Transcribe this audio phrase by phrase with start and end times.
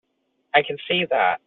[0.53, 1.39] I can see that.